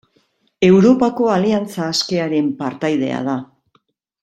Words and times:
Europako 0.67 1.27
Aliantza 1.35 1.83
Askearen 1.89 2.49
partaidea 2.63 3.21
da. 3.31 3.37